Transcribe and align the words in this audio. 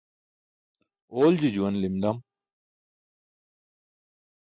Oolji 1.17 1.49
juwan 1.55 1.75
lim 1.81 1.95
lam. 2.01 2.17